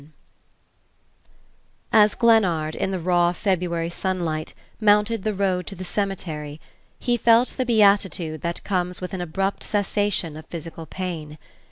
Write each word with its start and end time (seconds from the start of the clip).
XI 0.03 0.09
As 1.93 2.15
Glennard, 2.15 2.73
in 2.73 2.89
the 2.89 2.97
raw 2.99 3.33
February 3.33 3.91
sunlight, 3.91 4.55
mounted 4.79 5.23
the 5.23 5.31
road 5.35 5.67
to 5.67 5.75
the 5.75 5.85
cemetery, 5.85 6.59
he 6.97 7.17
felt 7.17 7.49
the 7.49 7.67
beatitude 7.67 8.41
that 8.41 8.63
comes 8.63 8.99
with 8.99 9.13
an 9.13 9.21
abrupt 9.21 9.61
cessation 9.63 10.35
of 10.35 10.47
physical 10.47 10.87
pain. 10.87 11.37